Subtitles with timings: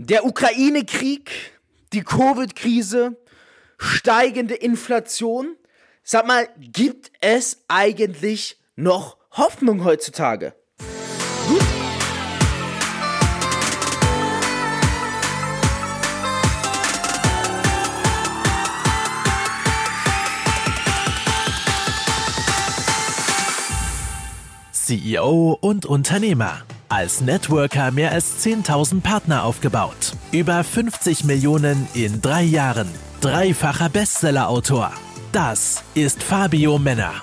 [0.00, 1.58] Der Ukraine-Krieg,
[1.92, 3.16] die Covid-Krise,
[3.78, 5.56] steigende Inflation.
[6.04, 10.54] Sag mal, gibt es eigentlich noch Hoffnung heutzutage?
[24.70, 26.62] CEO und Unternehmer.
[26.90, 30.14] Als Networker mehr als 10.000 Partner aufgebaut.
[30.32, 32.88] Über 50 Millionen in drei Jahren.
[33.20, 34.94] Dreifacher Bestsellerautor.
[35.30, 37.22] Das ist Fabio Männer.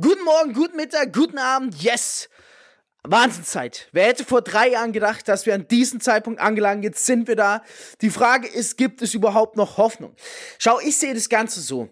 [0.00, 2.28] Guten Morgen, guten Mittag, guten Abend, yes!
[3.02, 3.88] Wahnsinnszeit.
[3.90, 7.34] Wer hätte vor drei Jahren gedacht, dass wir an diesem Zeitpunkt angelangt, jetzt sind wir
[7.34, 7.64] da.
[8.00, 10.14] Die Frage ist, gibt es überhaupt noch Hoffnung?
[10.58, 11.88] Schau, ich sehe das Ganze so.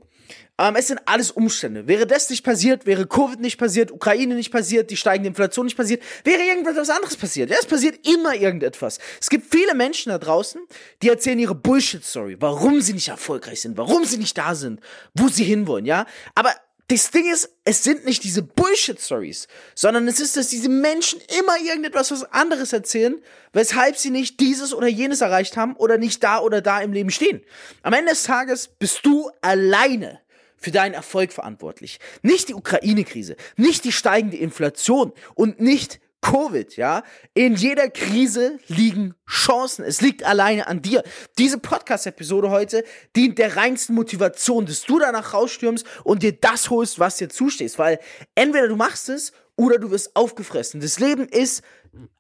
[0.59, 1.87] Ähm, es sind alles Umstände.
[1.87, 5.77] Wäre das nicht passiert, wäre Covid nicht passiert, Ukraine nicht passiert, die steigende Inflation nicht
[5.77, 7.51] passiert, wäre irgendetwas anderes passiert.
[7.51, 8.99] Ja, es passiert immer irgendetwas.
[9.21, 10.61] Es gibt viele Menschen da draußen,
[11.03, 14.81] die erzählen ihre Bullshit-Story, warum sie nicht erfolgreich sind, warum sie nicht da sind,
[15.15, 16.07] wo sie hinwollen, ja.
[16.35, 16.55] Aber
[16.89, 21.59] das Ding ist, es sind nicht diese Bullshit-Stories, sondern es ist, dass diese Menschen immer
[21.59, 23.21] irgendetwas was anderes erzählen,
[23.53, 27.11] weshalb sie nicht dieses oder jenes erreicht haben oder nicht da oder da im Leben
[27.11, 27.43] stehen.
[27.83, 30.21] Am Ende des Tages bist du alleine
[30.57, 31.99] für deinen Erfolg verantwortlich.
[32.23, 37.03] Nicht die Ukraine-Krise, nicht die steigende Inflation und nicht Covid, ja.
[37.35, 39.85] In jeder Krise liegen Chancen.
[39.85, 41.03] Es liegt alleine an dir.
[41.39, 46.99] Diese Podcast-Episode heute dient der reinsten Motivation, dass du danach rausstürmst und dir das holst,
[46.99, 47.79] was dir zusteht.
[47.79, 48.01] Weil
[48.35, 50.81] entweder du machst es oder du wirst aufgefressen.
[50.81, 51.63] Das Leben ist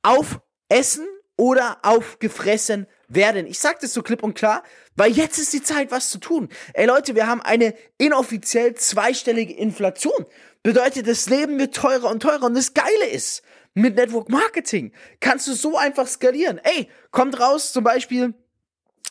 [0.02, 3.46] auf Essen oder aufgefressen werden.
[3.46, 4.62] Ich sag das so klipp und klar,
[4.96, 6.48] weil jetzt ist die Zeit, was zu tun.
[6.74, 10.26] Ey Leute, wir haben eine inoffiziell zweistellige Inflation.
[10.62, 12.44] Bedeutet, das Leben wird teurer und teurer.
[12.44, 13.42] Und das Geile ist,
[13.76, 16.60] mit Network Marketing kannst du so einfach skalieren.
[16.62, 18.34] Ey, kommt raus, zum Beispiel,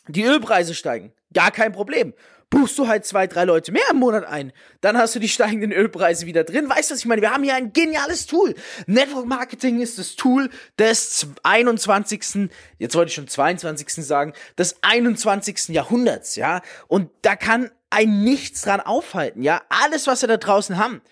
[0.08, 1.12] die Ölpreise steigen.
[1.32, 2.12] Gar kein Problem
[2.50, 4.52] buchst du halt zwei, drei Leute mehr im Monat ein.
[4.80, 6.68] Dann hast du die steigenden Ölpreise wieder drin.
[6.68, 7.22] Weißt du, was ich meine?
[7.22, 8.54] Wir haben hier ein geniales Tool.
[8.86, 12.50] Network Marketing ist das Tool des 21.
[12.78, 14.06] Jetzt wollte ich schon 22.
[14.06, 15.68] sagen, des 21.
[15.68, 16.62] Jahrhunderts, ja.
[16.88, 19.62] Und da kann ein Nichts dran aufhalten, ja.
[19.68, 21.02] Alles, was wir da draußen haben,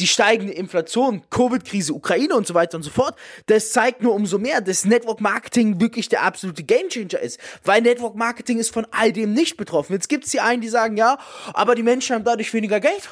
[0.00, 4.38] die steigende Inflation, Covid-Krise, Ukraine und so weiter und so fort, das zeigt nur umso
[4.38, 7.40] mehr, dass Network Marketing wirklich der absolute Gamechanger ist.
[7.64, 9.94] Weil Network Marketing ist von all dem nicht betroffen.
[9.94, 11.18] Jetzt gibt's die einen, die sagen, ja,
[11.54, 13.08] aber die Menschen haben dadurch weniger Geld.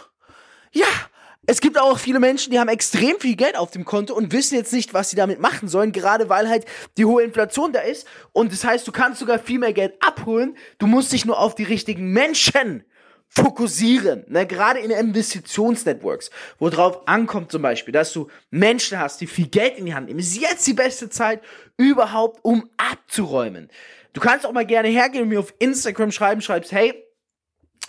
[0.73, 0.87] Ja,
[1.47, 4.55] es gibt auch viele Menschen, die haben extrem viel Geld auf dem Konto und wissen
[4.55, 6.65] jetzt nicht, was sie damit machen sollen, gerade weil halt
[6.97, 8.06] die hohe Inflation da ist.
[8.33, 10.56] Und das heißt, du kannst sogar viel mehr Geld abholen.
[10.78, 12.84] Du musst dich nur auf die richtigen Menschen
[13.37, 14.47] fokussieren, ne?
[14.47, 19.77] gerade in Investitionsnetworks, wo drauf ankommt zum Beispiel, dass du Menschen hast, die viel Geld
[19.77, 21.43] in die Hand nehmen, ist jetzt die beste Zeit
[21.77, 23.69] überhaupt, um abzuräumen.
[24.12, 26.94] Du kannst auch mal gerne hergehen und mir auf Instagram schreiben, schreibst, hey,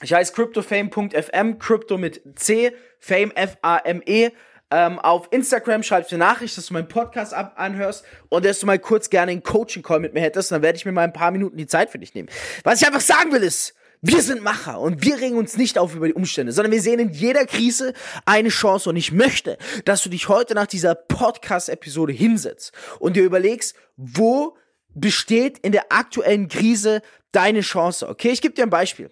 [0.01, 4.31] ich heiße cryptofame.fm, Crypto mit C, Fame F-A-M-E.
[4.71, 8.59] Ähm, auf Instagram schreibst du eine Nachricht, dass du meinen Podcast ab anhörst und dass
[8.59, 10.51] du mal kurz gerne einen Coaching-Call mit mir hättest.
[10.51, 12.29] Dann werde ich mir mal ein paar Minuten die Zeit für dich nehmen.
[12.63, 13.75] Was ich einfach sagen will ist,
[14.07, 16.99] wir sind Macher und wir regen uns nicht auf über die Umstände, sondern wir sehen
[16.99, 17.93] in jeder Krise
[18.25, 23.23] eine Chance und ich möchte, dass du dich heute nach dieser Podcast-Episode hinsetzt und dir
[23.23, 24.57] überlegst, wo
[24.93, 27.01] besteht in der aktuellen Krise
[27.31, 28.07] deine Chance.
[28.07, 29.09] Okay, ich gebe dir ein Beispiel.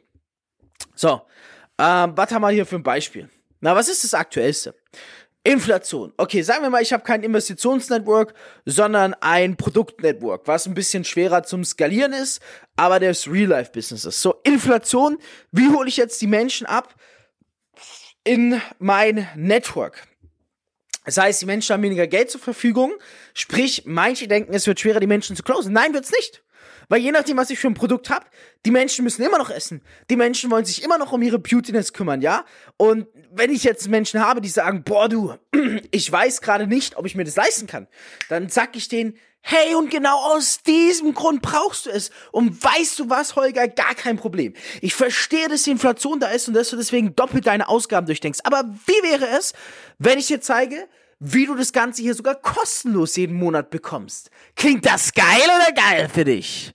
[0.93, 1.21] So,
[1.79, 3.29] ähm, was haben wir hier für ein Beispiel?
[3.61, 4.75] Na, was ist das Aktuellste?
[5.43, 6.13] Inflation.
[6.15, 8.33] Okay, sagen wir mal, ich habe kein Investitionsnetwork,
[8.65, 12.41] sondern ein Produktnetwork, was ein bisschen schwerer zum Skalieren ist,
[12.77, 14.21] aber das Real-Life-Business ist.
[14.21, 15.17] So, Inflation,
[15.51, 16.95] wie hole ich jetzt die Menschen ab
[18.23, 20.07] in mein Network?
[21.05, 22.93] Das heißt, die Menschen haben weniger Geld zur Verfügung,
[23.33, 25.73] sprich, manche denken, es wird schwerer, die Menschen zu closen.
[25.73, 26.41] Nein, wird's nicht.
[26.89, 28.25] Weil je nachdem, was ich für ein Produkt habe,
[28.65, 29.81] die Menschen müssen immer noch essen.
[30.09, 32.45] Die Menschen wollen sich immer noch um ihre Beautiness kümmern, ja?
[32.77, 35.33] Und wenn ich jetzt Menschen habe, die sagen, boah, du,
[35.91, 37.87] ich weiß gerade nicht, ob ich mir das leisten kann,
[38.29, 42.11] dann sag ich denen, hey, und genau aus diesem Grund brauchst du es.
[42.31, 44.53] Und weißt du was, Holger, gar kein Problem.
[44.81, 48.39] Ich verstehe, dass die Inflation da ist und dass du deswegen doppelt deine Ausgaben durchdenkst.
[48.45, 49.53] Aber wie wäre es,
[49.99, 50.87] wenn ich dir zeige,
[51.19, 54.29] wie du das Ganze hier sogar kostenlos jeden Monat bekommst.
[54.55, 56.73] Klingt das geil oder geil für dich?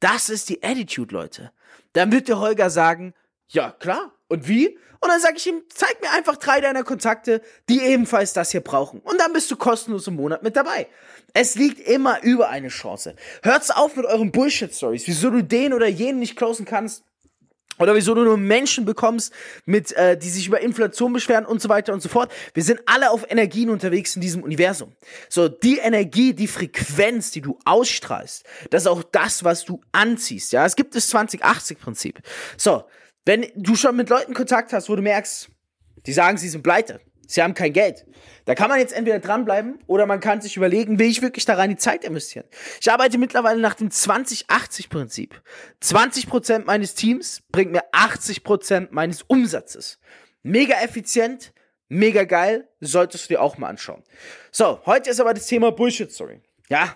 [0.00, 1.52] Das ist die Attitude, Leute.
[1.92, 3.14] Dann wird der Holger sagen,
[3.48, 4.12] ja, klar.
[4.28, 4.76] Und wie?
[5.00, 8.60] Und dann sage ich ihm, zeig mir einfach drei deiner Kontakte, die ebenfalls das hier
[8.60, 9.00] brauchen.
[9.00, 10.88] Und dann bist du kostenlos im Monat mit dabei.
[11.32, 13.14] Es liegt immer über eine Chance.
[13.42, 17.04] Hört's auf mit euren Bullshit-Stories, wieso du den oder jenen nicht closen kannst
[17.78, 19.32] oder wieso du nur Menschen bekommst,
[19.64, 22.32] mit, äh, die sich über Inflation beschweren und so weiter und so fort.
[22.54, 24.92] Wir sind alle auf Energien unterwegs in diesem Universum.
[25.28, 30.52] So, die Energie, die Frequenz, die du ausstrahlst, das ist auch das, was du anziehst.
[30.52, 32.18] Ja, es gibt das 2080-Prinzip.
[32.56, 32.84] So,
[33.24, 35.48] wenn du schon mit Leuten Kontakt hast, wo du merkst,
[36.06, 38.06] die sagen, sie sind pleite, sie haben kein Geld.
[38.44, 41.54] Da kann man jetzt entweder dranbleiben oder man kann sich überlegen, will ich wirklich da
[41.54, 42.46] rein die Zeit investieren.
[42.80, 45.34] Ich arbeite mittlerweile nach dem 20-80-Prinzip.
[45.82, 49.98] 20% meines Teams bringt mir 80% meines Umsatzes.
[50.42, 51.52] Mega effizient,
[51.88, 54.02] mega geil, solltest du dir auch mal anschauen.
[54.52, 56.40] So, heute ist aber das Thema Bullshit Story.
[56.68, 56.94] Ja,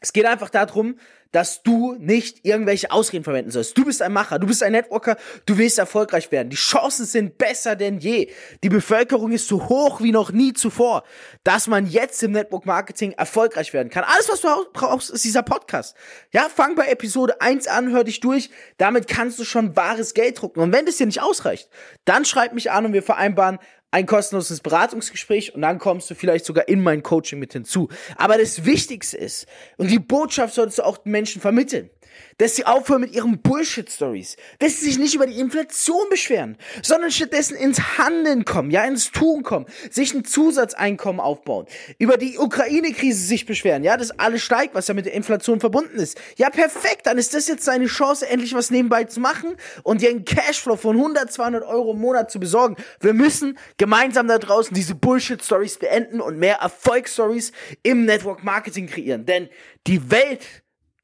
[0.00, 0.98] es geht einfach darum,
[1.32, 3.76] dass du nicht irgendwelche Ausreden verwenden sollst.
[3.76, 5.16] Du bist ein Macher, du bist ein Networker,
[5.46, 6.50] du willst erfolgreich werden.
[6.50, 8.30] Die Chancen sind besser denn je.
[8.62, 11.04] Die Bevölkerung ist so hoch wie noch nie zuvor,
[11.44, 14.04] dass man jetzt im Network Marketing erfolgreich werden kann.
[14.04, 15.96] Alles, was du brauchst, ist dieser Podcast.
[16.32, 18.50] Ja, fang bei Episode 1 an, hör dich durch.
[18.78, 20.60] Damit kannst du schon wahres Geld drucken.
[20.60, 21.68] Und wenn das dir nicht ausreicht,
[22.04, 23.58] dann schreib mich an und wir vereinbaren
[23.90, 27.88] ein kostenloses Beratungsgespräch und dann kommst du vielleicht sogar in mein Coaching mit hinzu.
[28.16, 29.46] Aber das Wichtigste ist,
[29.78, 31.90] und die Botschaft solltest du auch den Menschen vermitteln,
[32.38, 37.10] dass sie aufhören mit ihren Bullshit-Stories, dass sie sich nicht über die Inflation beschweren, sondern
[37.10, 41.66] stattdessen ins Handeln kommen, ja, ins Tun kommen, sich ein Zusatzeinkommen aufbauen,
[41.98, 45.98] über die Ukraine-Krise sich beschweren, ja, dass alles steigt, was ja mit der Inflation verbunden
[45.98, 46.18] ist.
[46.36, 50.24] Ja, perfekt, dann ist das jetzt seine Chance, endlich was nebenbei zu machen und einen
[50.24, 52.76] Cashflow von 100, 200 Euro im Monat zu besorgen.
[53.00, 57.52] Wir müssen gemeinsam da draußen diese Bullshit-Stories beenden und mehr Erfolgsstories
[57.82, 59.48] im Network Marketing kreieren, denn
[59.86, 60.44] die Welt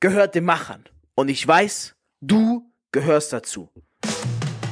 [0.01, 0.85] gehört den Machern.
[1.17, 3.71] Und ich weiß, du gehörst dazu.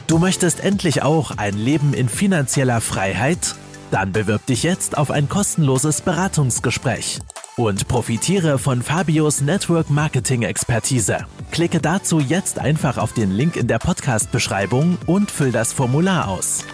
[0.07, 3.55] Du möchtest endlich auch ein Leben in finanzieller Freiheit?
[3.91, 7.21] Dann bewirb dich jetzt auf ein kostenloses Beratungsgespräch
[7.57, 11.27] und profitiere von Fabios Network Marketing Expertise.
[11.51, 16.65] Klicke dazu jetzt einfach auf den Link in der Podcast-Beschreibung und füll das Formular aus.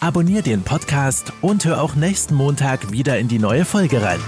[0.00, 4.20] Abonnier den Podcast und hör auch nächsten Montag wieder in die neue Folge rein.